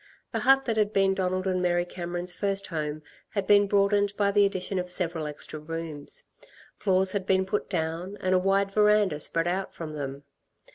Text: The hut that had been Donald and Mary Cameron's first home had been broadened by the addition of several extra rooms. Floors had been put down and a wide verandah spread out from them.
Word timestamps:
The 0.31 0.39
hut 0.39 0.65
that 0.65 0.77
had 0.77 0.91
been 0.93 1.13
Donald 1.13 1.45
and 1.45 1.61
Mary 1.61 1.85
Cameron's 1.85 2.33
first 2.33 2.65
home 2.65 3.03
had 3.29 3.45
been 3.45 3.67
broadened 3.67 4.15
by 4.17 4.31
the 4.31 4.47
addition 4.47 4.79
of 4.79 4.89
several 4.89 5.27
extra 5.27 5.59
rooms. 5.59 6.23
Floors 6.75 7.11
had 7.11 7.27
been 7.27 7.45
put 7.45 7.69
down 7.69 8.17
and 8.19 8.33
a 8.33 8.39
wide 8.39 8.71
verandah 8.71 9.19
spread 9.19 9.45
out 9.47 9.75
from 9.75 9.93
them. 9.93 10.23